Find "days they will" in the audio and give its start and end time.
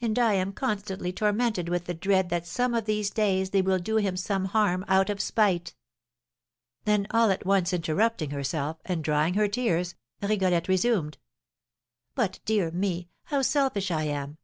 3.10-3.78